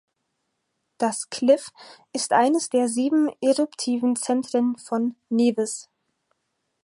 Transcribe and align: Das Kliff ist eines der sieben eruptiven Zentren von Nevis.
Das 0.97 1.29
Kliff 1.29 1.69
ist 2.11 2.33
eines 2.33 2.69
der 2.69 2.89
sieben 2.89 3.29
eruptiven 3.39 4.15
Zentren 4.15 4.75
von 4.79 5.15
Nevis. 5.29 5.91